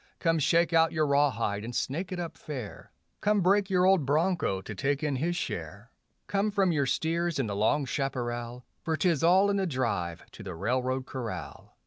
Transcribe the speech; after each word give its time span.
Come 0.17 0.39
shake 0.39 0.73
out 0.73 0.91
your 0.91 1.05
rawhide 1.05 1.63
and 1.63 1.75
snake 1.75 2.11
it 2.11 2.19
up 2.19 2.35
fair; 2.35 2.91
Come 3.21 3.41
break 3.41 3.69
your 3.69 3.85
old 3.85 4.03
broncho 4.03 4.59
to 4.59 4.73
take 4.73 5.03
in 5.03 5.17
his 5.17 5.35
share; 5.35 5.91
Come 6.25 6.49
from 6.49 6.71
your 6.71 6.87
steers 6.87 7.37
in 7.37 7.45
the 7.45 7.55
long 7.55 7.85
chaparral, 7.85 8.65
For 8.81 8.97
'tis 8.97 9.23
all 9.23 9.51
in 9.51 9.57
the 9.57 9.67
drive 9.67 10.23
to 10.31 10.41
the 10.41 10.55
railroad 10.55 11.05
corral. 11.05 11.77